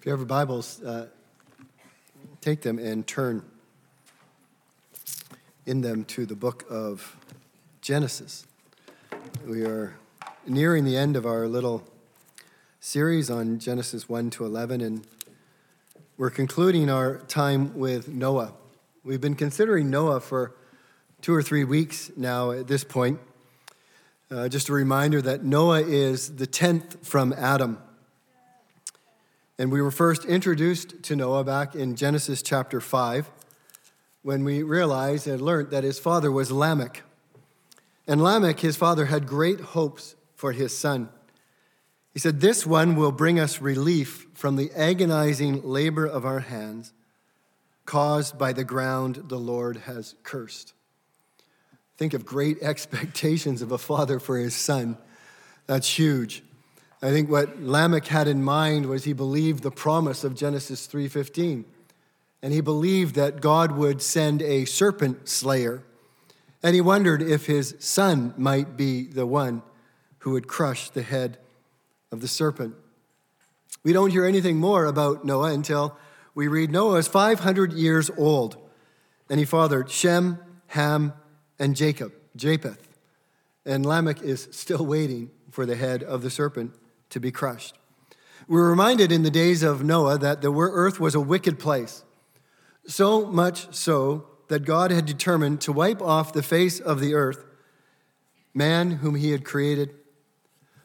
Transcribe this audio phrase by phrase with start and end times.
[0.00, 1.08] If you have your Bibles, uh,
[2.40, 3.44] take them and turn
[5.66, 7.18] in them to the book of
[7.82, 8.46] Genesis.
[9.46, 9.94] We are
[10.46, 11.86] nearing the end of our little
[12.80, 15.06] series on Genesis 1 to 11, and
[16.16, 18.54] we're concluding our time with Noah.
[19.04, 20.54] We've been considering Noah for
[21.20, 23.20] two or three weeks now at this point.
[24.30, 27.82] Uh, just a reminder that Noah is the 10th from Adam.
[29.60, 33.30] And we were first introduced to Noah back in Genesis chapter 5
[34.22, 37.02] when we realized and learned that his father was Lamech.
[38.06, 41.10] And Lamech, his father, had great hopes for his son.
[42.14, 46.94] He said, This one will bring us relief from the agonizing labor of our hands
[47.84, 50.72] caused by the ground the Lord has cursed.
[51.98, 54.96] Think of great expectations of a father for his son.
[55.66, 56.44] That's huge.
[57.02, 61.64] I think what Lamech had in mind was he believed the promise of Genesis 3:15.
[62.42, 65.82] And he believed that God would send a serpent slayer.
[66.62, 69.62] And he wondered if his son might be the one
[70.20, 71.38] who would crush the head
[72.12, 72.74] of the serpent.
[73.82, 75.96] We don't hear anything more about Noah until
[76.34, 78.56] we read Noah is 500 years old,
[79.30, 81.14] and he fathered Shem, Ham,
[81.58, 82.88] and Jacob, Japheth.
[83.64, 86.74] And Lamech is still waiting for the head of the serpent
[87.10, 87.76] to be crushed.
[88.48, 92.04] We're reminded in the days of Noah that the earth was a wicked place,
[92.86, 97.44] so much so that God had determined to wipe off the face of the earth
[98.52, 99.94] man whom he had created.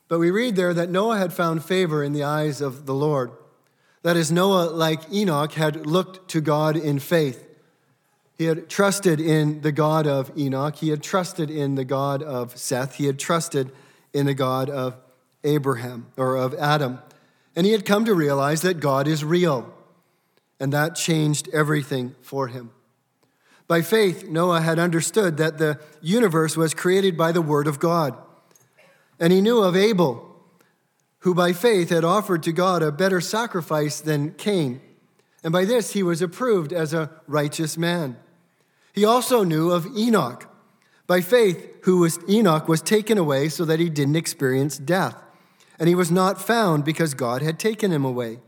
[0.07, 3.31] But we read there that Noah had found favor in the eyes of the Lord.
[4.03, 7.47] That is, Noah, like Enoch, had looked to God in faith.
[8.37, 10.75] He had trusted in the God of Enoch.
[10.75, 12.95] He had trusted in the God of Seth.
[12.95, 13.71] He had trusted
[14.13, 14.95] in the God of
[15.45, 16.99] Abraham or of Adam.
[17.55, 19.71] And he had come to realize that God is real.
[20.59, 22.71] And that changed everything for him.
[23.67, 28.15] By faith, Noah had understood that the universe was created by the Word of God.
[29.20, 30.36] And he knew of Abel,
[31.20, 34.81] who by faith had offered to God a better sacrifice than Cain.
[35.43, 38.17] And by this he was approved as a righteous man.
[38.93, 40.47] He also knew of Enoch,
[41.08, 45.15] by faith, who was Enoch was taken away so that he didn't experience death
[45.80, 48.39] and he was not found because God had taken him away.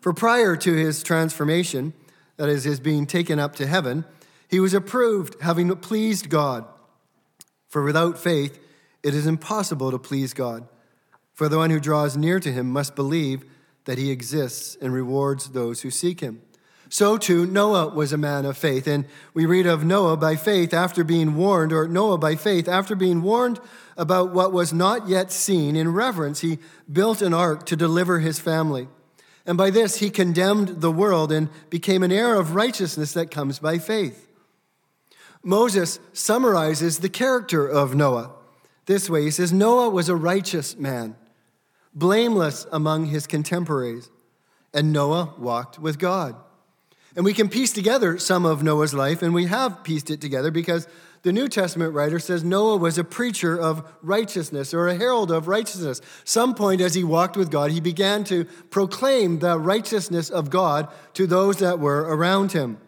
[0.00, 1.94] For prior to his transformation,
[2.36, 4.04] that is, his being taken up to heaven,
[4.48, 6.64] he was approved, having pleased God.
[7.68, 8.58] For without faith,
[9.02, 10.68] it is impossible to please God.
[11.32, 13.44] For the one who draws near to him must believe
[13.84, 16.42] that he exists and rewards those who seek him.
[16.94, 18.86] So too, Noah was a man of faith.
[18.86, 22.94] And we read of Noah by faith after being warned, or Noah by faith after
[22.94, 23.58] being warned
[23.96, 25.74] about what was not yet seen.
[25.74, 26.60] In reverence, he
[26.90, 28.86] built an ark to deliver his family.
[29.44, 33.58] And by this, he condemned the world and became an heir of righteousness that comes
[33.58, 34.28] by faith.
[35.42, 38.30] Moses summarizes the character of Noah
[38.86, 41.16] this way He says, Noah was a righteous man,
[41.92, 44.10] blameless among his contemporaries,
[44.72, 46.36] and Noah walked with God.
[47.16, 50.50] And we can piece together some of Noah's life, and we have pieced it together
[50.50, 50.88] because
[51.22, 55.48] the New Testament writer says Noah was a preacher of righteousness or a herald of
[55.48, 56.00] righteousness.
[56.24, 60.88] Some point as he walked with God, he began to proclaim the righteousness of God
[61.14, 62.78] to those that were around him.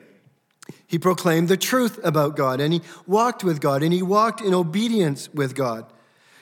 [0.87, 4.55] He proclaimed the truth about God, and he walked with God, and he walked in
[4.55, 5.87] obedience with God.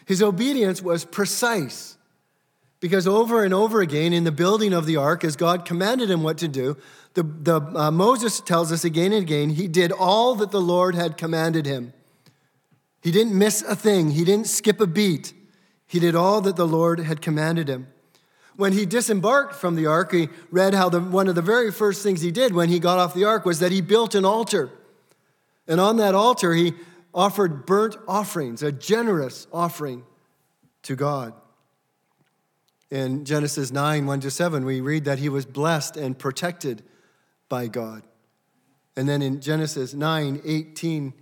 [0.07, 1.97] His obedience was precise.
[2.85, 6.23] Because over and over again in the building of the ark, as God commanded him
[6.23, 6.77] what to do,
[7.15, 10.95] the, the, uh, Moses tells us again and again, he did all that the Lord
[10.95, 11.95] had commanded him.
[13.01, 15.33] He didn't miss a thing, he didn't skip a beat.
[15.87, 17.87] He did all that the Lord had commanded him.
[18.55, 22.03] When he disembarked from the ark, he read how the, one of the very first
[22.03, 24.69] things he did when he got off the ark was that he built an altar.
[25.67, 26.75] And on that altar, he
[27.15, 30.05] offered burnt offerings, a generous offering
[30.83, 31.33] to God.
[32.91, 36.83] In Genesis 9, 1 to 7, we read that he was blessed and protected
[37.49, 38.03] by God.
[38.97, 41.15] And then in Genesis 9, 18,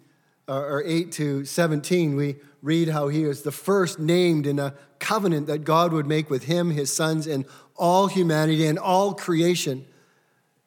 [0.48, 4.74] uh, or 8 to 17, we read how he is the first named in a
[4.98, 7.44] covenant that God would make with him, his sons, and
[7.76, 9.84] all humanity and all creation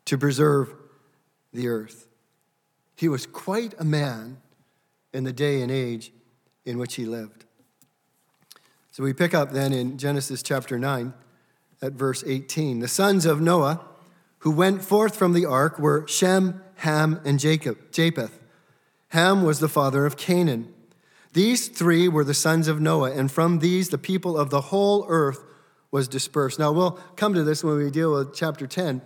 [0.05, 0.73] to preserve
[1.53, 2.07] the earth.
[2.95, 4.37] He was quite a man
[5.13, 6.11] in the day and age
[6.65, 7.44] in which he lived.
[8.95, 11.13] So we pick up then in Genesis chapter 9
[11.81, 12.79] at verse 18.
[12.79, 13.85] The sons of Noah
[14.37, 18.39] who went forth from the ark were Shem, Ham, and Jacob, Japheth.
[19.09, 20.73] Ham was the father of Canaan.
[21.33, 25.05] These three were the sons of Noah, and from these the people of the whole
[25.09, 25.43] earth
[25.91, 26.57] was dispersed.
[26.57, 29.01] Now, we'll come to this when we deal with chapter 10,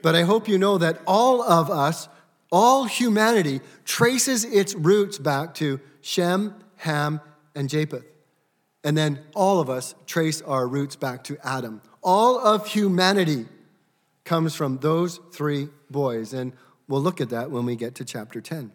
[0.00, 2.08] but I hope you know that all of us,
[2.52, 7.20] all humanity, traces its roots back to Shem, Ham,
[7.56, 8.13] and Japheth.
[8.84, 11.80] And then all of us trace our roots back to Adam.
[12.02, 13.46] All of humanity
[14.24, 16.34] comes from those three boys.
[16.34, 16.52] And
[16.86, 18.72] we'll look at that when we get to chapter 10.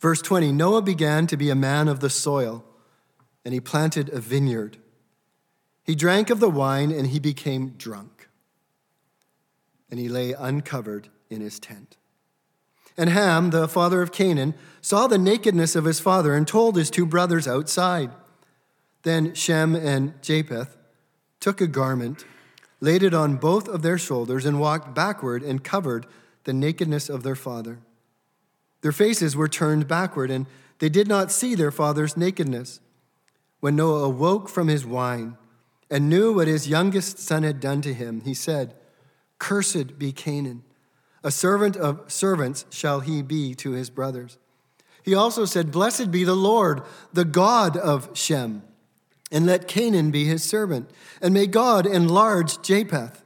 [0.00, 2.64] Verse 20 Noah began to be a man of the soil,
[3.44, 4.78] and he planted a vineyard.
[5.84, 8.28] He drank of the wine, and he became drunk.
[9.90, 11.96] And he lay uncovered in his tent.
[12.96, 16.90] And Ham, the father of Canaan, saw the nakedness of his father and told his
[16.90, 18.10] two brothers outside.
[19.02, 20.76] Then Shem and Japheth
[21.38, 22.24] took a garment,
[22.80, 26.06] laid it on both of their shoulders, and walked backward and covered
[26.44, 27.78] the nakedness of their father.
[28.82, 30.46] Their faces were turned backward, and
[30.78, 32.80] they did not see their father's nakedness.
[33.60, 35.36] When Noah awoke from his wine
[35.90, 38.74] and knew what his youngest son had done to him, he said,
[39.38, 40.62] Cursed be Canaan.
[41.22, 44.38] A servant of servants shall he be to his brothers.
[45.02, 46.82] He also said, Blessed be the Lord,
[47.12, 48.62] the God of Shem
[49.30, 50.90] and let Canaan be his servant.
[51.20, 53.22] And may God enlarge Japheth,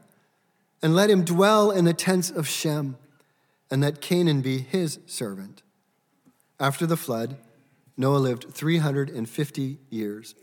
[0.82, 2.96] and let him dwell in the tents of Shem,
[3.70, 5.62] and let Canaan be his servant.
[6.60, 7.36] After the flood,
[7.96, 10.34] Noah lived 350 years.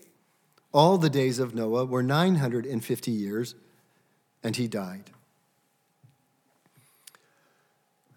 [0.74, 3.56] All the days of Noah were 950 years,
[4.44, 5.12] and he died.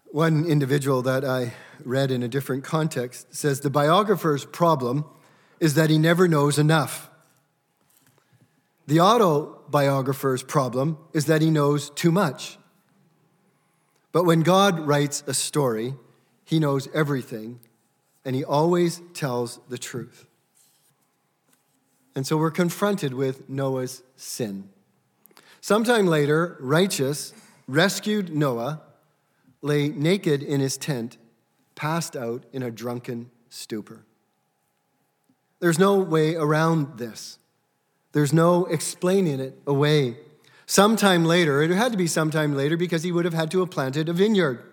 [0.05, 1.53] One individual that I
[1.83, 5.03] read in a different context says the biographer's problem
[5.59, 7.09] is that he never knows enough.
[8.87, 12.57] The autobiographer's problem is that he knows too much.
[14.11, 15.95] But when God writes a story,
[16.45, 17.59] he knows everything,
[18.23, 20.27] and he always tells the truth.
[22.15, 24.69] And so we're confronted with Noah's sin.
[25.59, 27.33] Sometime later, righteous
[27.67, 28.81] rescued Noah,
[29.61, 31.17] lay naked in his tent,
[31.73, 34.05] passed out in a drunken stupor.
[35.59, 37.39] There's no way around this.
[38.15, 40.15] There's no explaining it away.
[40.65, 43.71] Sometime later, it had to be sometime later because he would have had to have
[43.71, 44.63] planted a vineyard.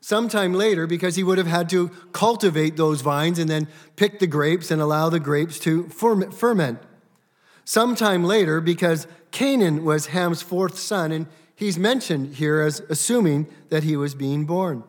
[0.00, 4.26] Sometime later because he would have had to cultivate those vines and then pick the
[4.26, 6.78] grapes and allow the grapes to ferment.
[7.66, 13.82] Sometime later because Canaan was Ham's fourth son and he's mentioned here as assuming that
[13.82, 14.84] he was being born.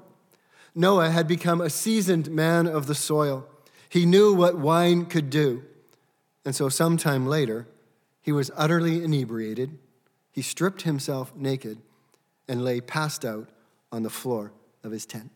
[0.73, 3.45] Noah had become a seasoned man of the soil.
[3.89, 5.63] He knew what wine could do.
[6.45, 7.67] And so, sometime later,
[8.21, 9.77] he was utterly inebriated.
[10.31, 11.79] He stripped himself naked
[12.47, 13.49] and lay passed out
[13.91, 14.51] on the floor
[14.83, 15.31] of his tent.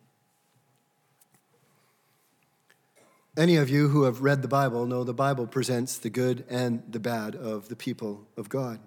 [3.38, 6.83] Any of you who have read the Bible know the Bible presents the good and
[6.89, 8.79] the bad of the people of God.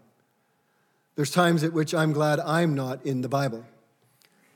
[1.15, 3.65] There's times at which I'm glad I'm not in the Bible.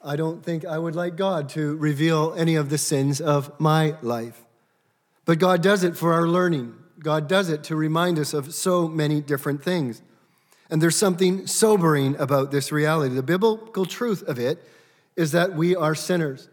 [0.04, 3.96] I don't think I would like God to reveal any of the sins of my
[4.02, 4.44] life.
[5.24, 6.74] But God does it for our learning.
[6.98, 10.02] God does it to remind us of so many different things.
[10.70, 13.14] And there's something sobering about this reality.
[13.14, 14.62] The biblical truth of it
[15.14, 16.48] is that we are sinners.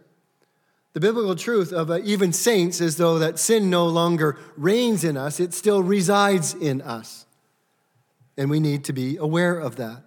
[0.94, 5.18] The biblical truth of uh, even saints is though that sin no longer reigns in
[5.18, 7.25] us, it still resides in us.
[8.38, 10.04] And we need to be aware of that.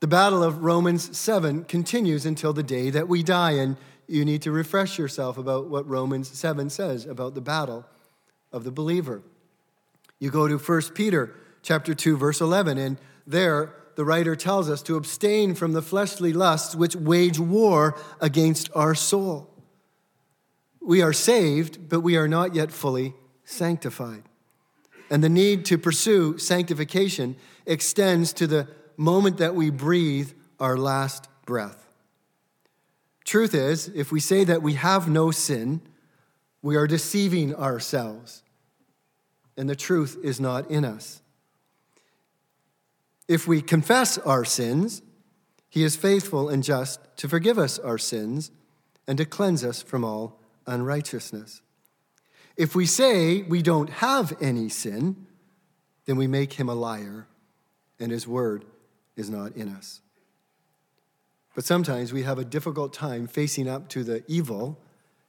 [0.00, 4.42] The battle of Romans 7 continues until the day that we die, and you need
[4.42, 7.84] to refresh yourself about what Romans 7 says about the battle
[8.52, 9.22] of the believer.
[10.18, 14.80] You go to 1 Peter chapter 2 verse 11 and there the writer tells us
[14.82, 19.50] to abstain from the fleshly lusts which wage war against our soul.
[20.80, 24.22] We are saved, but we are not yet fully sanctified.
[25.10, 27.34] And the need to pursue sanctification
[27.66, 31.88] extends to the moment that we breathe our last breath.
[33.24, 35.80] Truth is, if we say that we have no sin,
[36.62, 38.42] we are deceiving ourselves
[39.58, 41.20] and the truth is not in us.
[43.26, 45.02] If we confess our sins,
[45.68, 48.52] he is faithful and just to forgive us our sins
[49.06, 51.60] and to cleanse us from all unrighteousness.
[52.56, 55.26] If we say we don't have any sin,
[56.06, 57.26] then we make him a liar,
[58.00, 58.64] and his word
[59.16, 60.00] is not in us.
[61.54, 64.78] But sometimes we have a difficult time facing up to the evil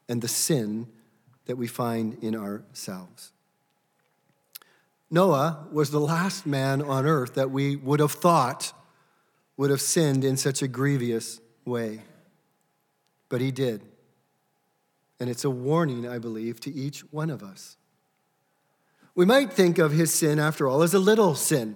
[0.08, 0.88] and the sin
[1.48, 3.32] that we find in ourselves.
[5.12, 8.74] Noah was the last man on earth that we would have thought
[9.58, 12.04] would have sinned in such a grievous way.
[13.28, 13.82] But he did.
[15.20, 17.76] And it's a warning, I believe, to each one of us.
[19.16, 21.76] We might think of his sin, after all, as a little sin.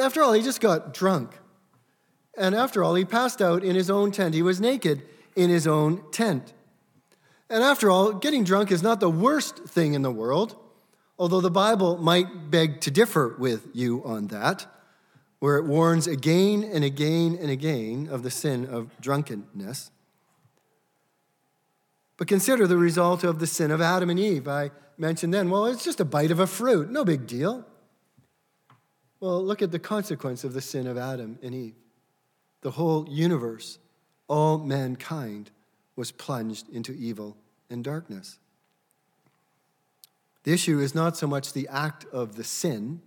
[0.00, 1.38] after all, he just got drunk.
[2.36, 4.34] And after all, he passed out in his own tent.
[4.34, 5.02] He was naked
[5.36, 6.54] in his own tent.
[7.48, 10.56] And after all, getting drunk is not the worst thing in the world,
[11.18, 14.66] although the Bible might beg to differ with you on that,
[15.40, 19.90] where it warns again and again and again of the sin of drunkenness.
[22.16, 24.48] But consider the result of the sin of Adam and Eve.
[24.48, 27.64] I mentioned then, well, it's just a bite of a fruit, no big deal.
[29.20, 31.74] Well, look at the consequence of the sin of Adam and Eve.
[32.62, 33.78] The whole universe,
[34.26, 35.50] all mankind,
[35.94, 37.36] was plunged into evil
[37.70, 38.38] and darkness.
[40.48, 43.02] The issue is not so much the act of the sin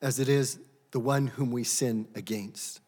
[0.00, 0.58] as it is
[0.90, 2.80] the one whom we sin against,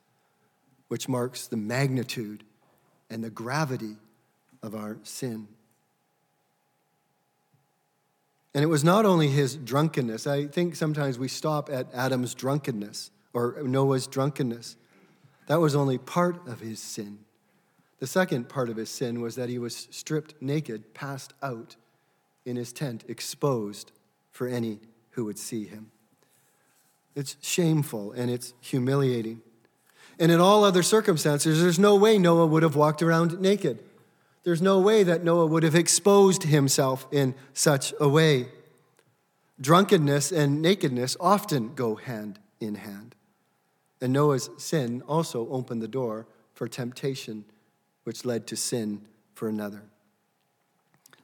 [0.89, 2.45] which marks the magnitude
[3.11, 3.99] and the gravity
[4.63, 5.49] of our sin.
[8.55, 10.27] And it was not only his drunkenness.
[10.27, 14.77] I think sometimes we stop at Adam's drunkenness or Noah's drunkenness.
[15.49, 17.19] That was only part of his sin.
[17.99, 21.77] The second part of his sin was that he was stripped naked, passed out
[22.45, 23.93] in his tent, exposed
[24.31, 24.81] for any
[25.11, 25.91] who would see him.
[27.15, 29.43] It's shameful and it's humiliating.
[30.19, 33.83] And in all other circumstances, there's no way Noah would have walked around naked.
[34.45, 38.49] There's no way that Noah would have exposed himself in such a way.
[39.61, 43.15] Drunkenness and nakedness often go hand in hand.
[44.01, 47.45] And Noah's sin also opened the door for temptation,
[48.05, 49.03] which led to sin
[49.35, 49.83] for another.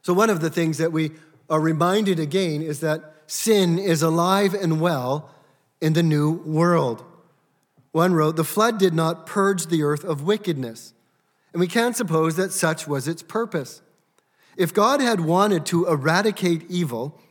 [0.09, 1.11] So, one of the things that we
[1.51, 5.29] are reminded again is that sin is alive and well
[5.79, 7.03] in the new world.
[7.91, 10.95] One wrote, The flood did not purge the earth of wickedness
[11.53, 13.83] and we can't suppose that such was its purpose.
[14.57, 17.21] If God had wanted to eradicate evil,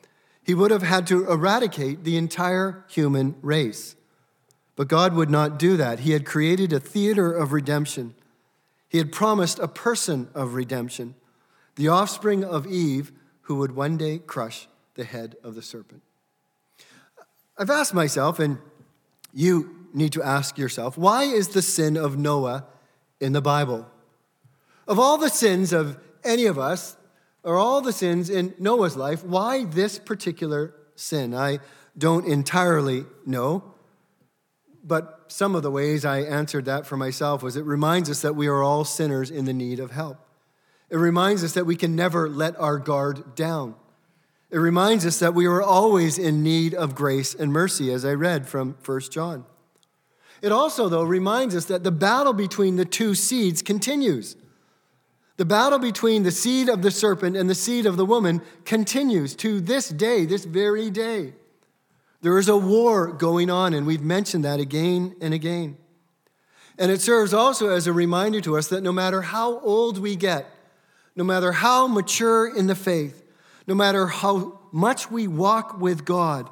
[0.44, 3.97] he would have had to eradicate the entire human race.
[4.76, 5.99] But God would not do that.
[5.99, 8.14] He had created a theater of redemption.
[8.88, 11.16] He had promised a person of redemption,
[11.78, 16.02] the offspring of Eve, who would one day crush the head of the serpent.
[17.56, 18.58] I've asked myself, and
[19.32, 22.66] you need to ask yourself, why is the sin of Noah
[23.20, 23.87] in the Bible?
[24.88, 26.97] Of all the sins of any of us,
[27.44, 31.32] or all the sins in Noah's life, why this particular sin?
[31.32, 31.61] I
[31.97, 33.62] don't entirely know,
[34.82, 38.35] but some of the ways I answered that for myself was it reminds us that
[38.35, 40.25] we are all sinners in the need of help.
[40.90, 43.75] It reminds us that we can never let our guard down.
[44.50, 48.14] It reminds us that we are always in need of grace and mercy, as I
[48.14, 49.45] read from 1 John.
[50.40, 54.37] It also, though, reminds us that the battle between the two seeds continues.
[55.37, 59.37] The battle between the seed of the serpent and the seed of the woman continues
[59.37, 61.35] to this day, this very day.
[62.23, 65.76] There is a war going on, and we've mentioned that again and again.
[66.78, 70.16] And it serves also as a reminder to us that no matter how old we
[70.16, 70.47] get,
[71.19, 73.25] no matter how mature in the faith,
[73.67, 76.49] no matter how much we walk with God,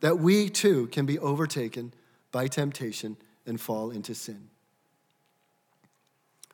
[0.00, 1.94] that we too can be overtaken
[2.32, 3.16] by temptation
[3.46, 4.48] and fall into sin.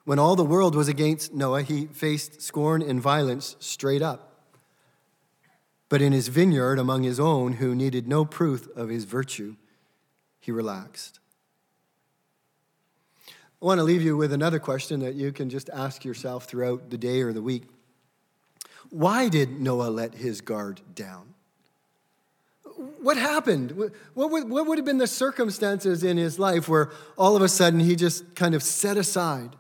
[0.04, 4.52] When all the world was against Noah, he faced scorn and violence straight up.
[5.88, 9.56] But in his vineyard, among his own, who needed no proof of his virtue,
[10.38, 11.17] he relaxed.
[13.60, 16.90] I want to leave you with another question that you can just ask yourself throughout
[16.90, 17.64] the day or the week.
[18.90, 21.34] Why did Noah let his guard down?
[23.00, 23.72] What happened?
[24.14, 27.48] What would, what would have been the circumstances in his life where all of a
[27.48, 29.56] sudden he just kind of set aside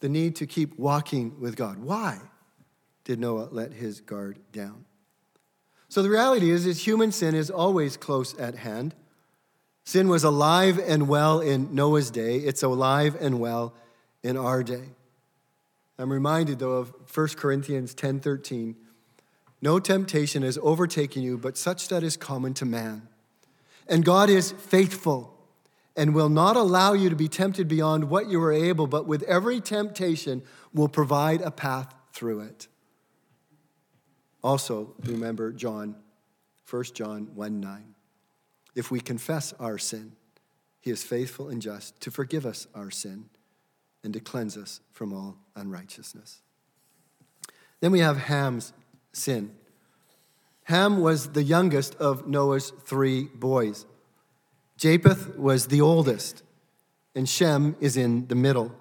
[0.00, 1.78] the need to keep walking with God.
[1.78, 2.18] Why
[3.04, 4.84] did Noah let his guard down?
[5.88, 8.94] So the reality is, is human sin is always close at hand.
[9.90, 12.36] Sin was alive and well in Noah's day.
[12.36, 13.74] It's alive and well
[14.22, 14.90] in our day.
[15.98, 18.76] I'm reminded though of 1 Corinthians 10:13.
[19.60, 23.08] No temptation has overtaken you but such that is common to man.
[23.88, 25.36] And God is faithful
[25.96, 29.24] and will not allow you to be tempted beyond what you are able, but with
[29.24, 30.42] every temptation
[30.72, 32.68] will provide a path through it.
[34.40, 35.96] Also, remember John,
[36.70, 37.90] 1 John 1 9.
[38.80, 40.12] If we confess our sin,
[40.80, 43.26] he is faithful and just to forgive us our sin
[44.02, 46.40] and to cleanse us from all unrighteousness.
[47.80, 48.72] Then we have Ham's
[49.12, 49.54] sin.
[50.64, 53.84] Ham was the youngest of Noah's three boys.
[54.78, 56.42] Japheth was the oldest,
[57.14, 58.74] and Shem is in the middle.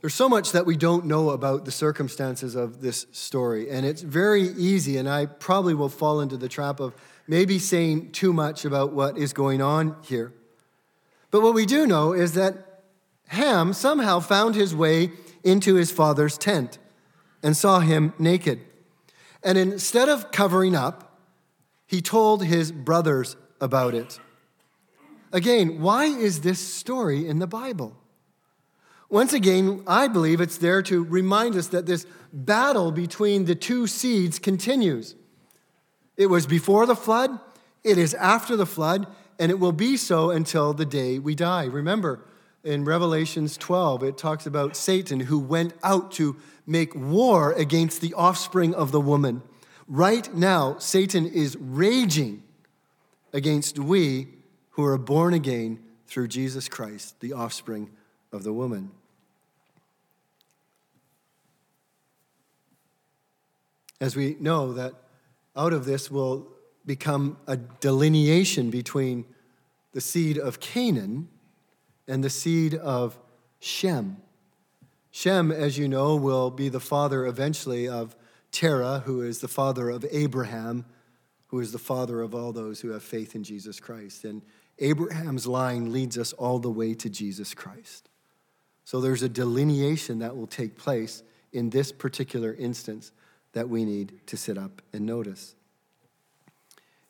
[0.00, 4.00] There's so much that we don't know about the circumstances of this story, and it's
[4.00, 6.94] very easy, and I probably will fall into the trap of
[7.26, 10.32] maybe saying too much about what is going on here.
[11.30, 12.82] But what we do know is that
[13.28, 15.10] Ham somehow found his way
[15.42, 16.78] into his father's tent
[17.42, 18.60] and saw him naked.
[19.42, 21.18] And instead of covering up,
[21.86, 24.18] he told his brothers about it.
[25.32, 27.96] Again, why is this story in the Bible?
[29.10, 33.86] Once again, I believe it's there to remind us that this battle between the two
[33.86, 35.14] seeds continues.
[36.16, 37.38] It was before the flood,
[37.82, 39.06] it is after the flood,
[39.38, 41.64] and it will be so until the day we die.
[41.64, 42.24] Remember,
[42.62, 48.14] in Revelations 12, it talks about Satan who went out to make war against the
[48.14, 49.42] offspring of the woman.
[49.86, 52.42] Right now, Satan is raging
[53.32, 54.28] against we
[54.70, 57.90] who are born again through Jesus Christ, the offspring
[58.32, 58.90] of the woman.
[64.00, 64.94] As we know that
[65.56, 66.48] out of this will
[66.86, 69.24] become a delineation between
[69.92, 71.28] the seed of Canaan
[72.06, 73.18] and the seed of
[73.60, 74.18] Shem.
[75.10, 78.16] Shem, as you know, will be the father eventually of
[78.50, 80.84] Terah, who is the father of Abraham,
[81.46, 84.24] who is the father of all those who have faith in Jesus Christ.
[84.24, 84.42] And
[84.80, 88.10] Abraham's line leads us all the way to Jesus Christ.
[88.84, 93.12] So there's a delineation that will take place in this particular instance
[93.54, 95.54] that we need to sit up and notice.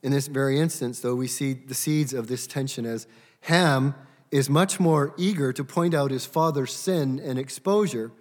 [0.03, 3.07] In this very instance, though, we see the seeds of this tension as
[3.43, 3.95] Ham
[4.31, 8.13] is much more eager to point out his father's sin and exposure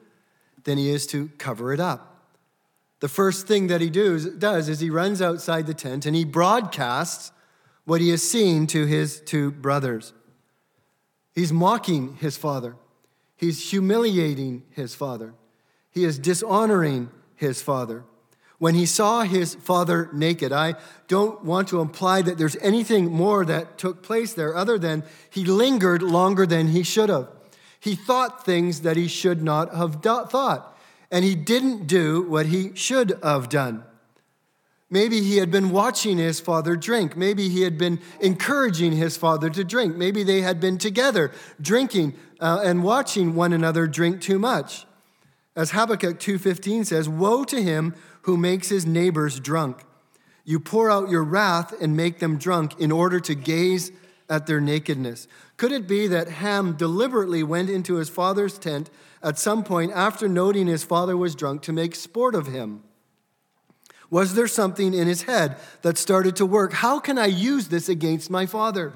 [0.64, 2.10] than he is to cover it up.
[3.02, 6.24] The first thing that he does, does is he runs outside the tent and he
[6.24, 7.34] broadcasts
[7.84, 10.14] what he has seen to his two brothers.
[11.36, 12.78] He's mocking his father,
[13.36, 15.34] he's humiliating his father,
[15.92, 18.06] he is dishonoring his father
[18.64, 20.54] when he saw his father naked.
[20.54, 20.76] I
[21.10, 25.44] don't want to imply that there's anything more that took place there other than he
[25.44, 27.28] lingered longer than he should have.
[27.78, 30.78] He thought things that he should not have thought,
[31.12, 33.84] and he didn't do what he should have done.
[34.90, 37.18] Maybe he had been watching his father drink.
[37.18, 39.98] Maybe he had been encouraging his father to drink.
[39.98, 44.86] Maybe they had been together drinking uh, and watching one another drink too much.
[45.54, 47.94] As Habakkuk 2:15 says, "Woe to him
[48.24, 49.84] who makes his neighbors drunk.
[50.44, 53.92] You pour out your wrath and make them drunk in order to gaze
[54.30, 55.28] at their nakedness.
[55.58, 58.90] Could it be that Ham deliberately went into his father's tent
[59.22, 62.84] at some point after noting his father was drunk to make sport of him?
[64.10, 66.74] Was there something in his head that started to work?
[66.74, 68.94] How can I use this against my father?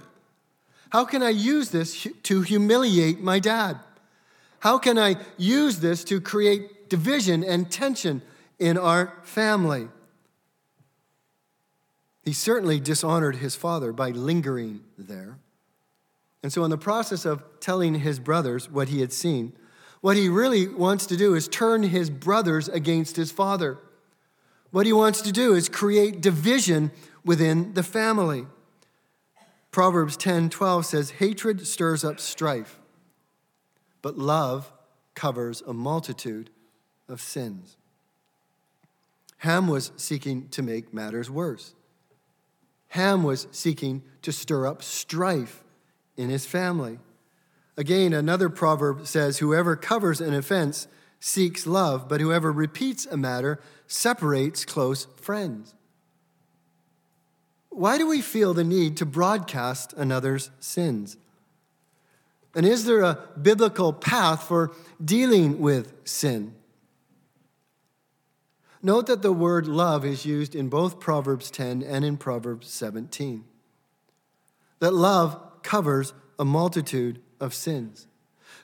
[0.92, 3.80] How can I use this to humiliate my dad?
[4.60, 8.22] How can I use this to create division and tension
[8.60, 9.90] in our family.
[12.24, 15.38] He certainly dishonored his father by lingering there.
[16.44, 19.54] And so, in the process of telling his brothers what he had seen,
[20.02, 23.80] what he really wants to do is turn his brothers against his father.
[24.72, 26.92] What he wants to do is create division
[27.26, 28.46] within the family.
[29.72, 32.80] Proverbs 10 12 says, Hatred stirs up strife,
[34.02, 34.72] but love
[35.16, 36.50] covers a multitude
[37.08, 37.78] of sins.
[39.38, 41.74] Ham was seeking to make matters worse.
[42.90, 45.64] Ham was seeking to stir up strife
[46.16, 47.00] in his family.
[47.76, 50.88] Again, another proverb says, Whoever covers an offense
[51.20, 55.76] seeks love, but whoever repeats a matter separates close friends.
[57.70, 61.18] Why do we feel the need to broadcast another's sins?
[62.56, 64.72] And is there a biblical path for
[65.04, 66.56] dealing with sin?
[68.82, 73.44] Note that the word love is used in both Proverbs 10 and in Proverbs 17.
[74.80, 78.08] That love covers a multitude of sins.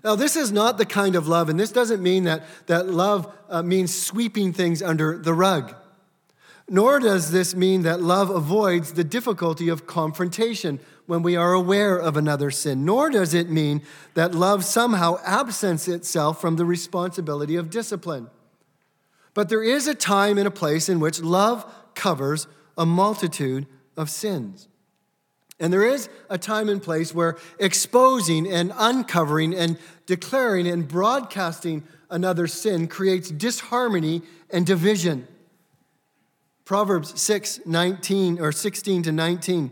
[0.03, 3.33] Now, this is not the kind of love, and this doesn't mean that, that love
[3.49, 5.75] uh, means sweeping things under the rug.
[6.69, 11.97] Nor does this mean that love avoids the difficulty of confrontation when we are aware
[11.97, 12.85] of another sin.
[12.85, 13.81] Nor does it mean
[14.13, 18.29] that love somehow absents itself from the responsibility of discipline.
[19.33, 21.65] But there is a time and a place in which love
[21.95, 23.67] covers a multitude
[23.97, 24.67] of sins.
[25.59, 31.83] And there is a time and place where exposing and uncovering and declaring and broadcasting
[32.09, 35.27] another sin creates disharmony and division.
[36.65, 39.71] Proverbs 6, 19 or 16 to 19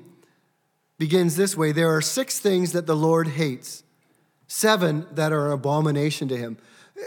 [0.98, 3.84] begins this way There are six things that the Lord hates,
[4.48, 6.58] seven that are an abomination to him.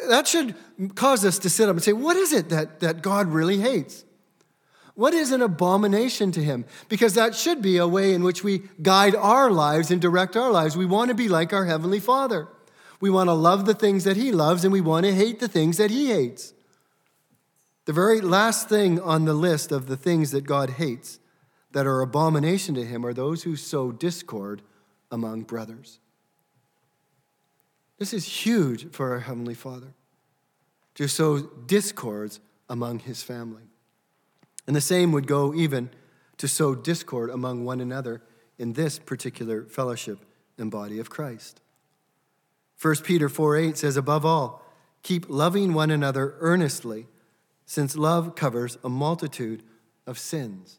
[0.09, 0.55] That should
[0.94, 4.05] cause us to sit up and say, what is it that, that God really hates?
[4.94, 6.64] What is an abomination to him?
[6.88, 10.51] Because that should be a way in which we guide our lives and direct our
[10.51, 10.77] lives.
[10.77, 12.49] We want to be like our Heavenly Father.
[13.01, 15.49] We want to love the things that He loves and we want to hate the
[15.49, 16.55] things that He hates.
[17.87, 21.18] The very last thing on the list of the things that God hates
[21.73, 24.62] that are abomination to Him are those who sow discord
[25.11, 25.99] among brothers.
[27.98, 29.94] This is huge for our Heavenly Father
[30.94, 33.62] to sow discords among His family.
[34.66, 35.90] And the same would go even
[36.38, 38.22] to sow discord among one another
[38.59, 40.18] in this particular fellowship
[40.59, 41.61] and body of Christ.
[42.80, 44.62] 1 Peter 4 8 says, Above all,
[45.02, 47.07] keep loving one another earnestly,
[47.66, 49.62] since love covers a multitude
[50.07, 50.78] of sins.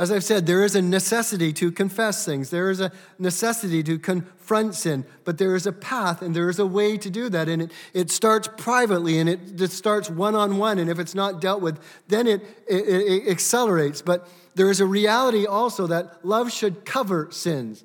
[0.00, 2.48] As I've said, there is a necessity to confess things.
[2.48, 6.58] There is a necessity to confront sin, but there is a path and there is
[6.58, 7.50] a way to do that.
[7.50, 10.78] And it, it starts privately and it, it starts one on one.
[10.78, 14.00] And if it's not dealt with, then it, it, it accelerates.
[14.00, 17.84] But there is a reality also that love should cover sins.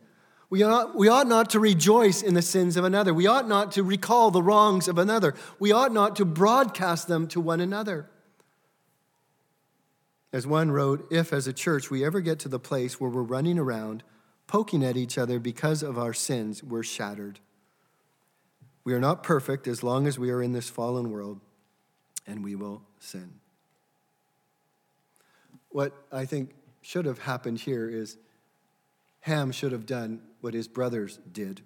[0.49, 3.13] We ought, we ought not to rejoice in the sins of another.
[3.13, 5.35] We ought not to recall the wrongs of another.
[5.59, 8.07] We ought not to broadcast them to one another.
[10.35, 13.23] As one wrote, if as a church we ever get to the place where we're
[13.23, 14.03] running around
[14.47, 17.39] poking at each other because of our sins, we're shattered.
[18.83, 21.39] We are not perfect as long as we are in this fallen world,
[22.27, 23.35] and we will sin.
[25.69, 28.17] What I think should have happened here is
[29.21, 31.61] Ham should have done what his brothers did.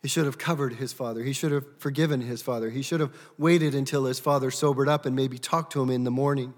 [0.00, 1.22] He should have covered his father.
[1.22, 2.70] He should have forgiven his father.
[2.70, 6.04] He should have waited until his father sobered up and maybe talked to him in
[6.04, 6.54] the morning.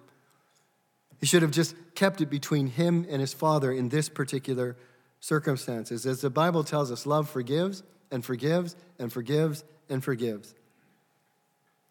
[1.20, 4.76] He should have just kept it between him and his father in this particular
[5.20, 6.06] circumstances.
[6.06, 10.54] As the Bible tells us, love forgives and forgives and forgives and forgives.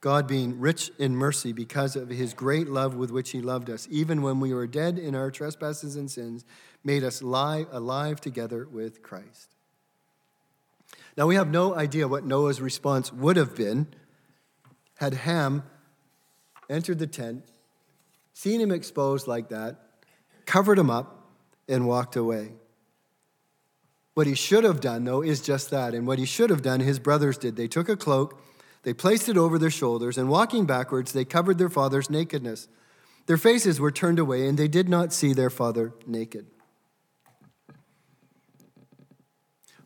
[0.01, 3.87] God being rich in mercy because of his great love with which he loved us,
[3.91, 6.45] even when we were dead in our trespasses and sins,
[6.83, 9.55] made us lie alive together with Christ.
[11.17, 13.87] Now, we have no idea what Noah's response would have been
[14.95, 15.63] had Ham
[16.69, 17.43] entered the tent
[18.39, 19.75] seen him exposed like that,
[20.45, 21.27] covered him up,
[21.67, 22.53] and walked away.
[24.13, 25.93] What he should have done, though, is just that.
[25.93, 27.57] And what he should have done, his brothers did.
[27.57, 28.41] They took a cloak,
[28.83, 32.69] they placed it over their shoulders, and walking backwards, they covered their father's nakedness.
[33.25, 36.45] Their faces were turned away, and they did not see their father naked.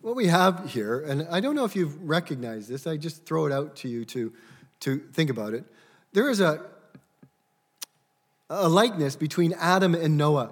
[0.02, 3.48] What we have here, and I don't know if you've recognized this, I just throw
[3.48, 4.32] it out to you to,
[4.82, 5.66] to think about it.
[6.12, 6.64] There is a,
[8.50, 10.52] a likeness between Adam and Noah.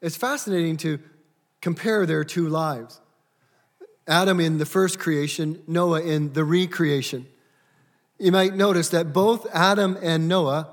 [0.00, 0.98] It's fascinating to
[1.60, 3.00] compare their two lives
[4.08, 7.26] Adam in the first creation, Noah in the recreation.
[8.18, 10.68] You might notice that both Adam and Noah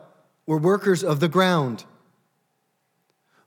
[0.46, 1.84] were workers of the ground.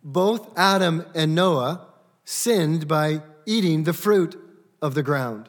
[0.02, 1.86] Both Adam and Noah
[2.24, 4.36] sinned by eating the fruit
[4.82, 5.48] of the ground.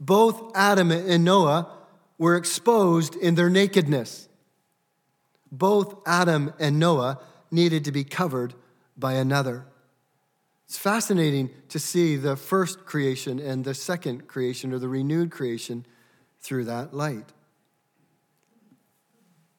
[0.00, 1.70] Both Adam and Noah
[2.18, 4.28] were exposed in their nakedness
[5.50, 8.54] both Adam and Noah needed to be covered
[8.96, 9.64] by another.
[10.66, 15.86] It's fascinating to see the first creation and the second creation or the renewed creation
[16.40, 17.32] through that light.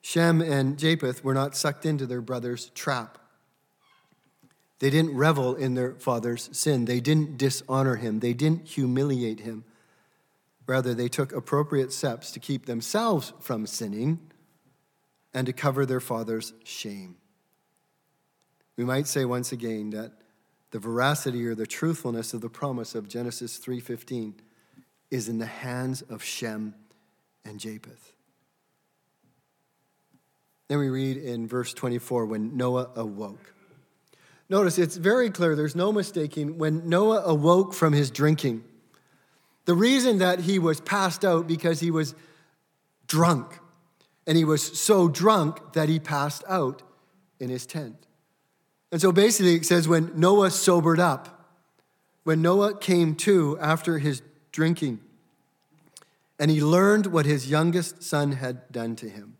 [0.01, 3.17] Shem and Japheth were not sucked into their brother's trap.
[4.79, 6.85] They didn't revel in their father's sin.
[6.85, 8.19] They didn't dishonor him.
[8.19, 9.65] They didn't humiliate him.
[10.67, 14.19] Rather, they took appropriate steps to keep themselves from sinning
[15.33, 17.17] and to cover their father's shame.
[18.75, 20.13] We might say once again that
[20.71, 24.35] the veracity or the truthfulness of the promise of Genesis 3:15
[25.11, 26.75] is in the hands of Shem
[27.43, 28.13] and Japheth.
[30.67, 33.53] Then we read in verse 24 when Noah awoke.
[34.49, 36.57] Notice it's very clear, there's no mistaking.
[36.57, 38.63] When Noah awoke from his drinking,
[39.65, 42.15] the reason that he was passed out because he was
[43.07, 43.59] drunk
[44.29, 46.83] and he was so drunk that he passed out
[47.39, 48.05] in his tent.
[48.91, 51.49] And so basically, it says when Noah sobered up,
[52.25, 54.99] when Noah came to after his drinking,
[56.37, 59.35] and he learned what his youngest son had done to him.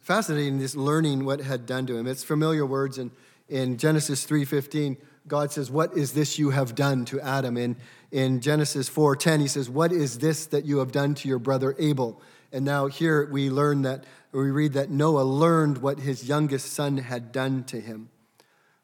[0.00, 2.08] Fascinating, this learning what had done to him.
[2.08, 3.12] It's familiar words in,
[3.48, 4.96] in Genesis 3.15.
[5.28, 7.56] God says, What is this you have done to Adam?
[7.56, 7.76] In,
[8.10, 11.76] in Genesis 4.10, he says, What is this that you have done to your brother
[11.78, 12.20] Abel?
[12.52, 16.98] And now here we learn that, we read that Noah learned what his youngest son
[16.98, 18.08] had done to him.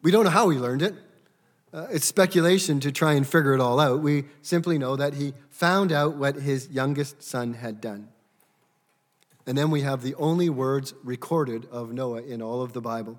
[0.02, 0.94] We don't know how he learned it.
[1.72, 4.00] Uh, it's speculation to try and figure it all out.
[4.00, 8.08] We simply know that he found out what his youngest son had done.
[9.46, 13.18] And then we have the only words recorded of Noah in all of the Bible.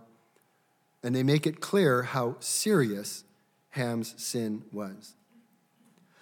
[1.02, 3.24] And they make it clear how serious
[3.72, 5.16] Ham's sin was.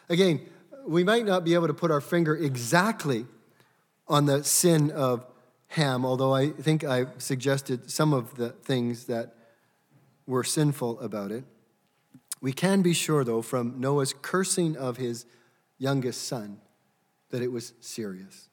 [0.10, 0.42] Again,
[0.86, 3.26] we might not be able to put our finger exactly
[4.12, 5.26] on the sin of
[5.70, 9.34] Ham, although I think I suggested some of the things that
[10.28, 11.46] were sinful about it.
[12.42, 15.26] We can be sure, though, from Noah's cursing of his
[15.78, 16.60] youngest son,
[17.30, 18.50] that it was serious.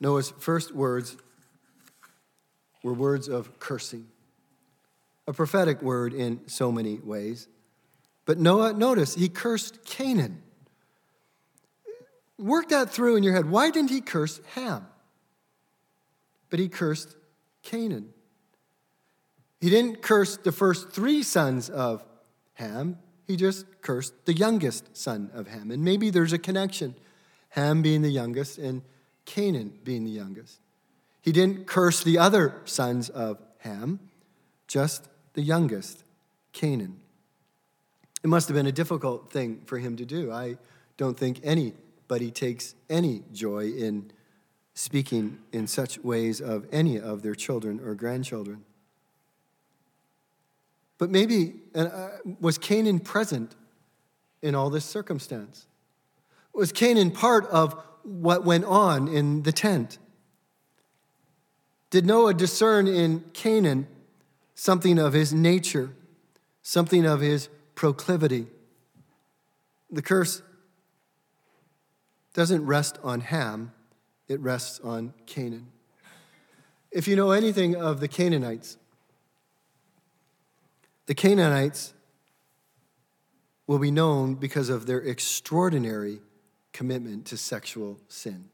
[0.00, 1.18] Noah's first words
[2.82, 4.06] were words of cursing,
[5.28, 7.48] a prophetic word in so many ways.
[8.24, 10.42] But Noah, notice, he cursed Canaan.
[12.38, 13.50] Work that through in your head.
[13.50, 14.86] Why didn't he curse Ham?
[16.50, 17.16] But he cursed
[17.62, 18.12] Canaan.
[19.60, 22.04] He didn't curse the first three sons of
[22.54, 25.70] Ham, he just cursed the youngest son of Ham.
[25.70, 26.94] And maybe there's a connection
[27.50, 28.82] Ham being the youngest and
[29.24, 30.58] Canaan being the youngest.
[31.20, 34.00] He didn't curse the other sons of Ham,
[34.66, 36.02] just the youngest,
[36.52, 37.01] Canaan.
[38.22, 40.30] It must have been a difficult thing for him to do.
[40.30, 40.56] I
[40.96, 44.12] don't think anybody takes any joy in
[44.74, 48.64] speaking in such ways of any of their children or grandchildren.
[50.98, 53.56] But maybe uh, was Canaan present
[54.40, 55.66] in all this circumstance?
[56.52, 59.98] Was Canaan part of what went on in the tent?
[61.90, 63.86] Did Noah discern in Canaan
[64.54, 65.90] something of his nature,
[66.62, 67.48] something of his
[67.82, 68.46] proclivity?
[69.90, 70.40] The curse
[72.32, 73.72] doesn't rest on Ham,
[74.28, 75.66] it rests on Canaan.
[76.92, 78.76] If you know anything of the Canaanites,
[81.06, 81.92] the Canaanites
[83.66, 86.20] will be known because of their extraordinary
[86.72, 88.44] commitment to sexual sin.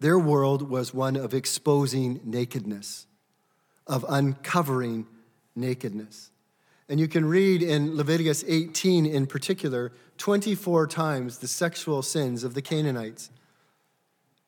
[0.00, 3.06] Their world was one of exposing nakedness,
[3.86, 5.06] of uncovering
[5.54, 6.30] nakedness.
[6.88, 12.54] And you can read in Leviticus 18 in particular 24 times the sexual sins of
[12.54, 13.30] the Canaanites.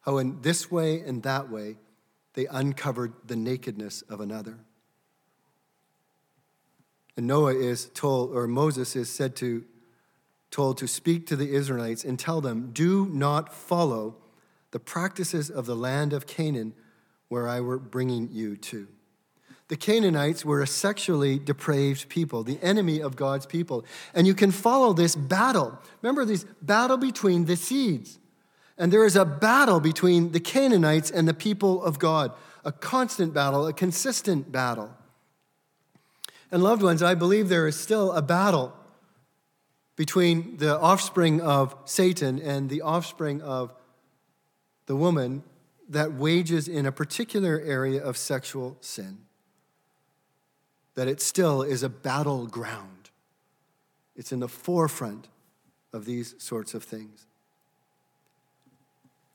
[0.02, 1.76] How, in this way and that way,
[2.34, 4.58] they uncovered the nakedness of another.
[7.16, 9.64] And Noah is told, or Moses is said to
[10.50, 14.16] told to speak to the Israelites and tell them, Do not follow
[14.70, 16.74] the practices of the land of Canaan
[17.28, 18.88] where I were bringing you to.
[19.68, 23.84] The Canaanites were a sexually depraved people, the enemy of God's people.
[24.14, 25.78] And you can follow this battle.
[26.02, 28.18] Remember this battle between the seeds.
[28.78, 32.32] And there is a battle between the Canaanites and the people of God,
[32.64, 34.94] a constant battle, a consistent battle.
[36.52, 38.72] And loved ones, I believe there is still a battle
[39.96, 43.74] between the offspring of Satan and the offspring of
[44.86, 45.42] the woman
[45.88, 49.25] that wages in a particular area of sexual sin.
[50.96, 53.10] That it still is a battleground.
[54.16, 55.28] It's in the forefront
[55.92, 57.26] of these sorts of things.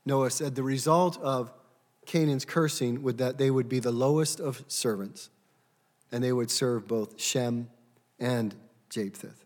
[0.05, 1.51] Noah said the result of
[2.05, 5.29] Canaan's cursing would that they would be the lowest of servants,
[6.11, 7.69] and they would serve both Shem
[8.19, 8.55] and
[8.89, 9.45] Japheth.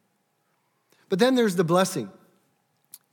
[1.10, 2.10] But then there's the blessing.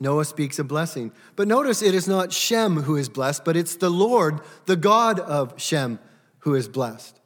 [0.02, 1.12] Noah speaks a blessing.
[1.36, 5.20] But notice it is not Shem who is blessed, but it's the Lord, the God
[5.20, 6.00] of Shem,
[6.40, 7.20] who is blessed.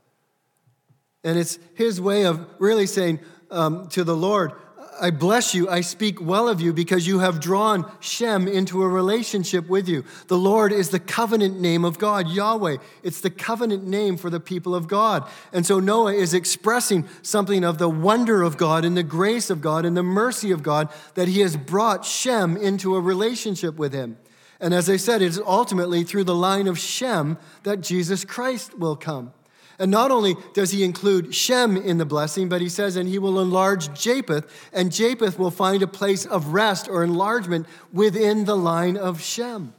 [1.26, 3.18] And it's his way of really saying
[3.50, 4.52] um, to the Lord,
[5.00, 8.88] I bless you, I speak well of you because you have drawn Shem into a
[8.88, 10.04] relationship with you.
[10.28, 12.76] The Lord is the covenant name of God, Yahweh.
[13.02, 15.28] It's the covenant name for the people of God.
[15.52, 19.60] And so Noah is expressing something of the wonder of God and the grace of
[19.60, 23.92] God and the mercy of God that he has brought Shem into a relationship with
[23.92, 24.16] him.
[24.60, 28.94] And as I said, it's ultimately through the line of Shem that Jesus Christ will
[28.94, 29.32] come.
[29.78, 33.18] And not only does he include Shem in the blessing, but he says, and he
[33.18, 38.56] will enlarge Japheth, and Japheth will find a place of rest or enlargement within the
[38.56, 39.74] line of Shem.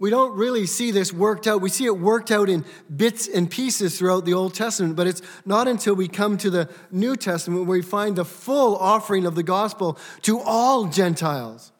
[0.00, 1.60] We don't really see this worked out.
[1.60, 2.64] We see it worked out in
[2.94, 6.68] bits and pieces throughout the Old Testament, but it's not until we come to the
[6.92, 11.72] New Testament where we find the full offering of the gospel to all Gentiles,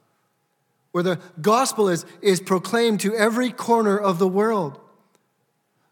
[0.91, 4.81] where the gospel is, is proclaimed to every corner of the world,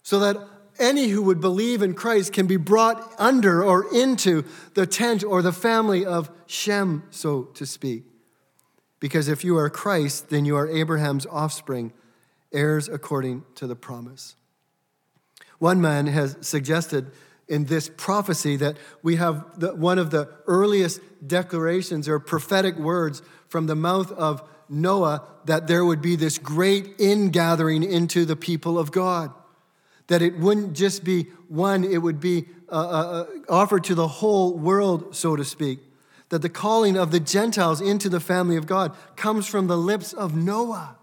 [0.02, 0.36] so that
[0.78, 5.42] any who would believe in Christ can be brought under or into the tent or
[5.42, 8.04] the family of Shem, so to speak.
[9.00, 11.92] Because if you are Christ, then you are Abraham's offspring,
[12.52, 14.36] heirs according to the promise.
[15.58, 17.10] One man has suggested
[17.48, 23.22] in this prophecy that we have the, one of the earliest declarations or prophetic words
[23.48, 28.78] from the mouth of Noah that there would be this great ingathering into the people
[28.78, 29.32] of God.
[30.08, 34.08] That it wouldn't just be one, it would be uh, uh, uh, offered to the
[34.08, 35.80] whole world, so to speak.
[36.30, 40.12] That the calling of the Gentiles into the family of God comes from the lips
[40.12, 40.96] of Noah.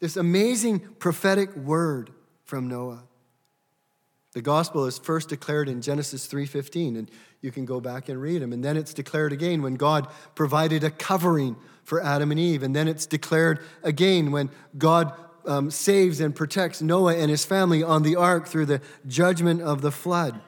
[0.00, 2.10] This amazing prophetic word
[2.44, 3.04] from Noah.
[4.32, 8.40] The gospel is first declared in Genesis 3:15 and you can go back and read
[8.40, 12.62] them and then it's declared again when God provided a covering for Adam and Eve
[12.62, 15.12] and then it's declared again when God
[15.46, 19.80] um, saves and protects Noah and his family on the ark through the judgment of
[19.82, 20.40] the flood.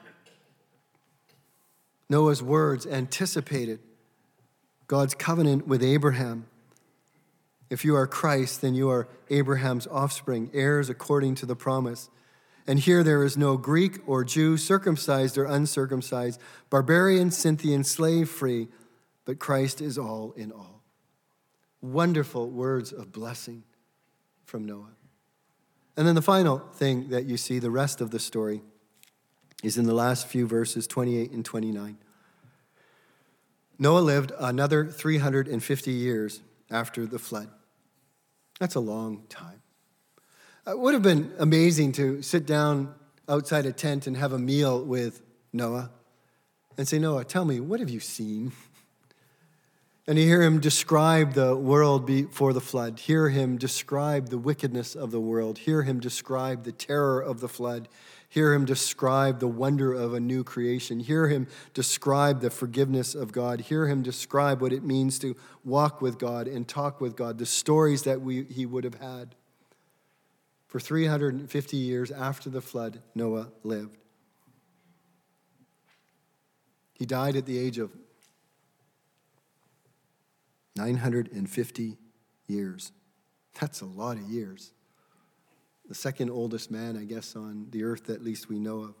[2.09, 3.79] Noah's words anticipated
[4.87, 6.45] God's covenant with Abraham.
[7.69, 12.09] If you are Christ, then you are Abraham's offspring, heirs according to the promise.
[12.67, 18.67] And here there is no Greek or Jew, circumcised or uncircumcised, barbarian, Scythian, slave free,
[19.23, 20.81] but Christ is all in all.
[21.81, 23.63] Wonderful words of blessing
[24.51, 24.91] from Noah.
[25.95, 28.61] And then the final thing that you see, the rest of the story,
[29.63, 31.97] is in the last few verses 28 and 29.
[33.79, 37.47] Noah lived another 350 years after the flood.
[38.59, 39.61] That's a long time.
[40.67, 42.93] It would have been amazing to sit down
[43.29, 45.21] outside a tent and have a meal with
[45.53, 45.91] Noah
[46.77, 48.51] and say, Noah, tell me, what have you seen?
[50.07, 54.95] And you hear him describe the world before the flood, hear him describe the wickedness
[54.95, 57.87] of the world, hear him describe the terror of the flood,
[58.27, 63.31] hear him describe the wonder of a new creation, hear him describe the forgiveness of
[63.31, 67.37] God, hear him describe what it means to walk with God and talk with God,
[67.37, 69.35] the stories that we, he would have had.
[70.65, 73.97] For 350 years after the flood, Noah lived.
[76.93, 77.91] He died at the age of
[80.75, 81.97] 950
[82.47, 82.91] years.
[83.59, 84.73] That's a lot of years.
[85.87, 88.95] The second oldest man, I guess, on the earth, at least we know of.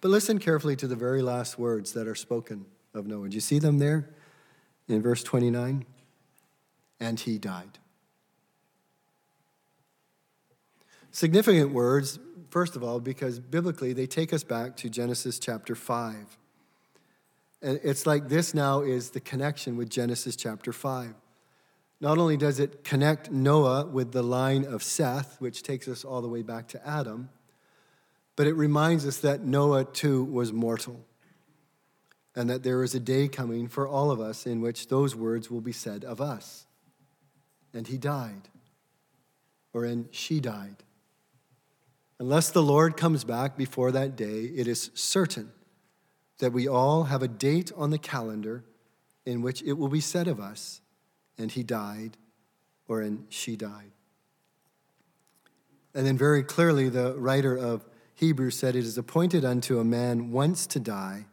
[0.00, 3.28] But listen carefully to the very last words that are spoken of Noah.
[3.28, 4.10] Do you see them there
[4.88, 5.84] in verse 29?
[7.00, 7.78] And he died.
[11.10, 12.18] Significant words,
[12.50, 16.38] first of all, because biblically they take us back to Genesis chapter 5.
[17.66, 21.14] It's like this now is the connection with Genesis chapter 5.
[21.98, 26.20] Not only does it connect Noah with the line of Seth, which takes us all
[26.20, 27.30] the way back to Adam,
[28.36, 31.06] but it reminds us that Noah too was mortal
[32.36, 35.50] and that there is a day coming for all of us in which those words
[35.50, 36.66] will be said of us.
[37.72, 38.50] And he died,
[39.72, 40.82] or and she died.
[42.18, 45.50] Unless the Lord comes back before that day, it is certain
[46.38, 48.64] that we all have a date on the calendar
[49.24, 50.80] in which it will be said of us,
[51.38, 52.16] and he died,
[52.88, 53.92] or and she died.
[55.94, 60.32] And then, very clearly, the writer of Hebrews said, It is appointed unto a man
[60.32, 61.26] once to die,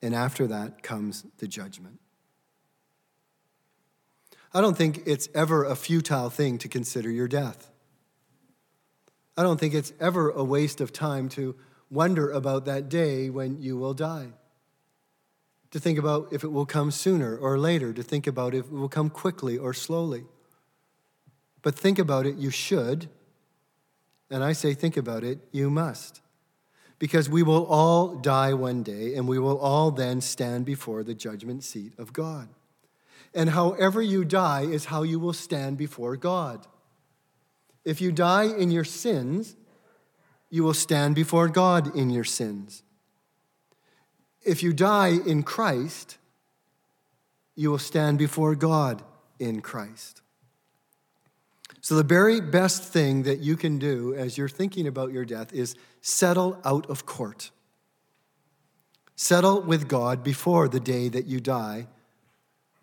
[0.00, 1.98] and after that comes the judgment.
[4.54, 7.70] I don't think it's ever a futile thing to consider your death.
[9.36, 11.56] I don't think it's ever a waste of time to
[11.92, 14.28] wonder about that day when you will die.
[15.72, 18.72] To think about if it will come sooner or later, to think about if it
[18.72, 20.24] will come quickly or slowly.
[21.60, 23.08] But think about it, you should.
[24.30, 26.20] And I say, think about it, you must.
[26.98, 31.14] Because we will all die one day, and we will all then stand before the
[31.14, 32.48] judgment seat of God.
[33.34, 36.66] And however you die is how you will stand before God.
[37.84, 39.56] If you die in your sins,
[40.52, 42.84] you will stand before God in your sins.
[44.44, 46.18] If you die in Christ,
[47.56, 49.02] you will stand before God
[49.38, 50.20] in Christ.
[51.80, 55.52] So, the very best thing that you can do as you're thinking about your death
[55.52, 57.50] is settle out of court.
[59.16, 61.88] Settle with God before the day that you die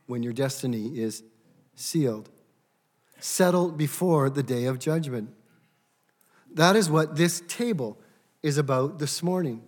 [0.07, 1.23] when your destiny is
[1.75, 2.29] sealed
[3.19, 5.29] Settle before the day of judgment.
[6.53, 7.97] That is what this table
[8.41, 9.61] is about this morning.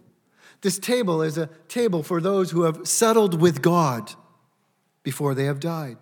[0.62, 4.14] This table is a table for those who have settled with God
[5.04, 5.98] before they have died.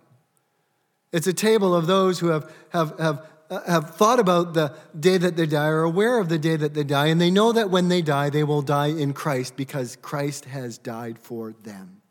[1.12, 3.26] It's a table of those who have, have, have,
[3.66, 6.84] have thought about the day that they die, are aware of the day that they
[6.84, 10.46] die, and they know that when they die, they will die in Christ because Christ
[10.46, 12.02] has died for them.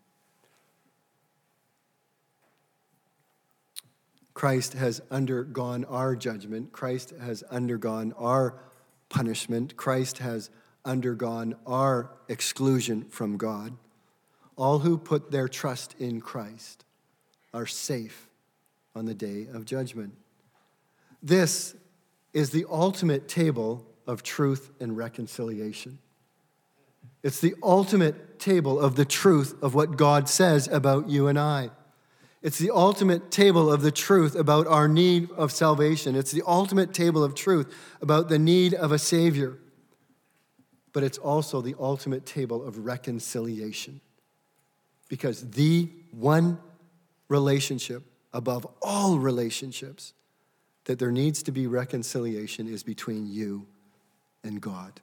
[4.38, 6.70] Christ has undergone our judgment.
[6.70, 8.54] Christ has undergone our
[9.08, 9.76] punishment.
[9.76, 10.48] Christ has
[10.84, 13.76] undergone our exclusion from God.
[14.54, 16.84] All who put their trust in Christ
[17.52, 18.28] are safe
[18.94, 20.14] on the day of judgment.
[21.20, 21.74] This
[22.32, 25.98] is the ultimate table of truth and reconciliation.
[27.24, 31.70] It's the ultimate table of the truth of what God says about you and I.
[32.40, 36.14] It's the ultimate table of the truth about our need of salvation.
[36.14, 39.58] It's the ultimate table of truth about the need of a Savior.
[40.92, 44.00] But it's also the ultimate table of reconciliation.
[45.08, 46.58] Because the one
[47.28, 50.12] relationship above all relationships
[50.84, 53.66] that there needs to be reconciliation is between you
[54.44, 55.00] and God.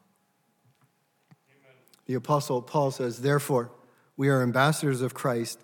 [1.32, 1.76] Amen.
[2.06, 3.72] The Apostle Paul says, Therefore,
[4.16, 5.60] we are ambassadors of Christ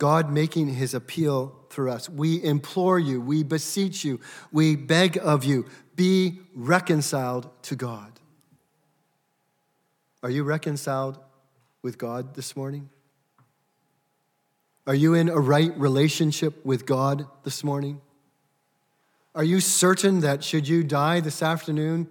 [0.00, 2.08] God making his appeal through us.
[2.08, 4.18] We implore you, we beseech you,
[4.50, 8.10] we beg of you, be reconciled to God.
[10.22, 11.18] Are you reconciled
[11.82, 12.88] with God this morning?
[14.86, 18.00] Are you in a right relationship with God this morning?
[19.34, 22.08] Are you certain that should you die this afternoon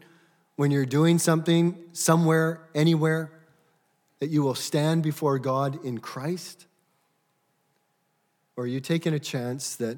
[0.58, 3.32] when you're doing something somewhere, anywhere,
[4.20, 6.68] that you will stand before God in Christ?
[8.60, 9.98] Or are you taking a chance that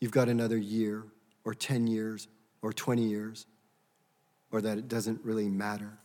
[0.00, 1.04] you've got another year
[1.44, 2.26] or 10 years
[2.60, 3.46] or 20 years
[4.50, 5.96] or that it doesn't really matter?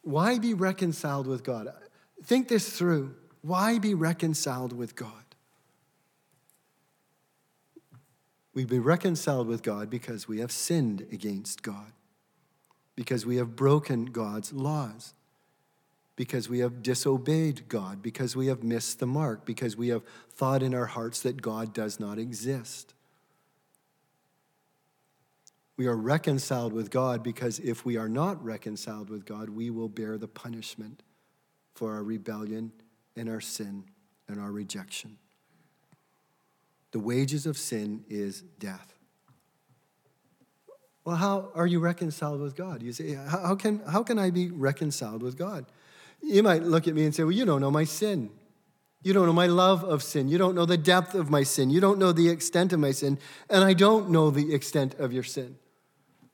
[0.00, 1.68] Why be reconciled with God?
[2.24, 3.14] Think this through.
[3.42, 5.10] Why be reconciled with God?
[8.54, 11.92] We be reconciled with God because we have sinned against God,
[12.96, 15.12] because we have broken God's laws
[16.16, 20.62] because we have disobeyed God, because we have missed the mark, because we have thought
[20.62, 22.94] in our hearts that God does not exist.
[25.76, 29.88] We are reconciled with God because if we are not reconciled with God, we will
[29.88, 31.02] bear the punishment
[31.74, 32.72] for our rebellion
[33.16, 33.84] and our sin
[34.28, 35.16] and our rejection.
[36.92, 38.94] The wages of sin is death.
[41.04, 42.82] Well, how are you reconciled with God?
[42.82, 45.66] You say, how can, how can I be reconciled with God?
[46.22, 48.30] You might look at me and say, Well, you don't know my sin.
[49.02, 50.28] You don't know my love of sin.
[50.28, 51.70] You don't know the depth of my sin.
[51.70, 53.18] You don't know the extent of my sin.
[53.50, 55.56] And I don't know the extent of your sin.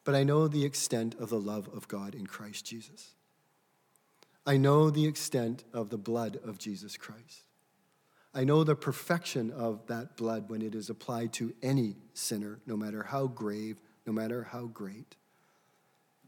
[0.05, 3.15] But I know the extent of the love of God in Christ Jesus.
[4.47, 7.45] I know the extent of the blood of Jesus Christ.
[8.35, 12.77] I know the perfection of that blood when it is applied to any sinner, no
[12.77, 15.17] matter how grave, no matter how great.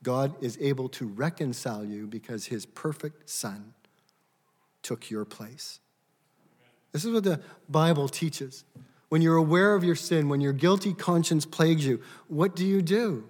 [0.02, 3.74] God is able to reconcile you because his perfect son
[4.82, 5.80] took your place.
[6.92, 8.64] This is what the Bible teaches.
[9.10, 12.80] When you're aware of your sin, when your guilty conscience plagues you, what do you
[12.80, 13.28] do?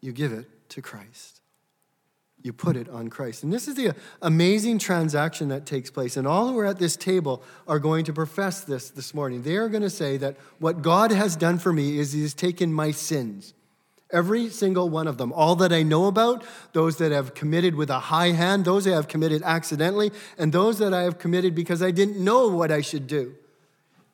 [0.00, 1.40] You give it to Christ.
[2.42, 3.42] You put it on Christ.
[3.42, 6.16] And this is the amazing transaction that takes place.
[6.16, 9.42] And all who are at this table are going to profess this this morning.
[9.42, 12.34] They are going to say that what God has done for me is He has
[12.34, 13.54] taken my sins
[14.12, 15.32] Every single one of them.
[15.32, 18.92] All that I know about, those that have committed with a high hand, those that
[18.92, 22.80] have committed accidentally, and those that I have committed because I didn't know what I
[22.80, 23.34] should do.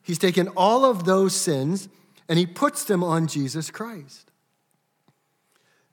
[0.01, 1.89] He's taken all of those sins
[2.27, 4.31] and he puts them on Jesus Christ.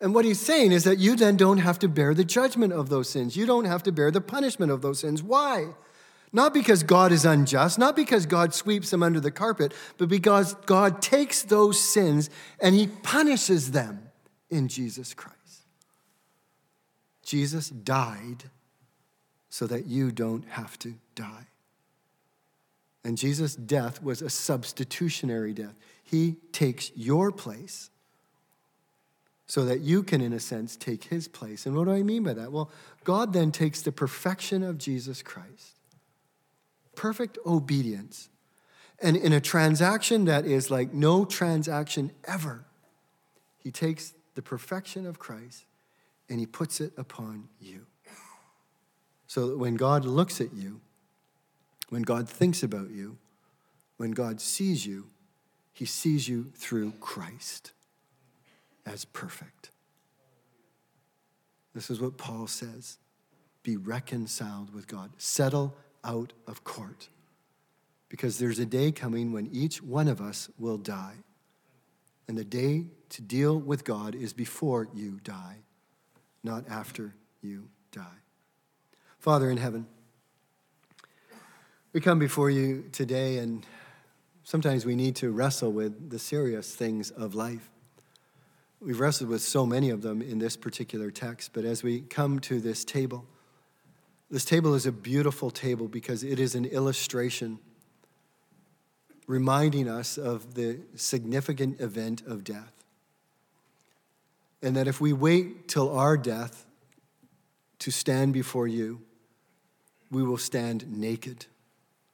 [0.01, 2.89] And what he's saying is that you then don't have to bear the judgment of
[2.89, 3.37] those sins.
[3.37, 5.23] You don't have to bear the punishment of those sins.
[5.23, 5.69] Why?
[6.33, 10.55] Not because God is unjust, not because God sweeps them under the carpet, but because
[10.67, 14.11] God takes those sins and he punishes them
[14.49, 15.37] in Jesus Christ.
[17.25, 18.45] Jesus died
[19.49, 21.47] so that you don't have to die.
[23.05, 25.75] And Jesus' death was a substitutionary death.
[26.05, 27.91] He takes your place
[29.47, 31.67] so that you can, in a sense, take his place.
[31.67, 32.53] And what do I mean by that?
[32.53, 32.71] Well,
[33.03, 35.80] God then takes the perfection of Jesus Christ
[37.01, 38.29] perfect obedience.
[39.01, 42.67] And in a transaction that is like no transaction ever,
[43.57, 45.65] he takes the perfection of Christ
[46.29, 47.87] and he puts it upon you.
[49.29, 50.83] So that when God looks at you,
[51.89, 53.17] when God thinks about you,
[53.97, 55.07] when God sees you,
[55.73, 57.73] he sees you through Christ
[58.85, 59.71] as perfect.
[61.75, 62.99] This is what Paul says
[63.63, 65.75] be reconciled with God, settle
[66.05, 67.09] out of court.
[68.09, 71.17] Because there's a day coming when each one of us will die.
[72.27, 75.59] And the day to deal with God is before you die,
[76.43, 78.21] not after you die.
[79.19, 79.87] Father in heaven,
[81.93, 83.67] we come before you today, and
[84.45, 87.69] sometimes we need to wrestle with the serious things of life.
[88.81, 92.39] We've wrestled with so many of them in this particular text, but as we come
[92.41, 93.27] to this table,
[94.31, 97.59] this table is a beautiful table because it is an illustration
[99.27, 102.73] reminding us of the significant event of death.
[104.63, 106.67] And that if we wait till our death
[107.81, 109.01] to stand before you,
[110.11, 111.47] we will stand naked,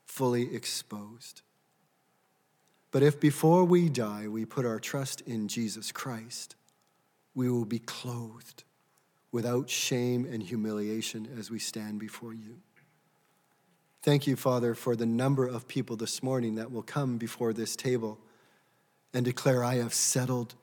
[0.04, 1.42] fully exposed.
[2.92, 6.54] But if before we die we put our trust in Jesus Christ,
[7.34, 8.64] we will be clothed
[9.36, 12.56] without shame and humiliation as we stand before you.
[14.00, 17.76] Thank you, Father, for the number of people this morning that will come before this
[17.76, 18.18] table
[19.12, 20.54] and declare, I have settled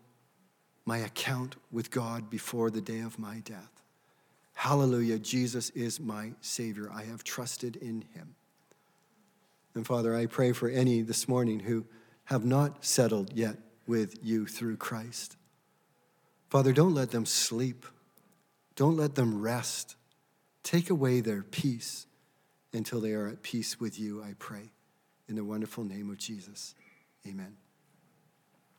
[0.85, 3.83] my account with God before the day of my death.
[4.55, 6.89] Hallelujah, Jesus is my Savior.
[6.91, 8.33] I have trusted in Him.
[9.75, 11.85] And Father, I pray for any this morning who
[12.23, 15.37] have not settled yet with you through Christ.
[16.49, 17.85] Father, don't let them sleep.
[18.75, 19.95] Don't let them rest.
[20.63, 22.07] Take away their peace
[22.73, 24.71] until they are at peace with you, I pray.
[25.27, 26.75] In the wonderful name of Jesus,
[27.27, 27.55] amen.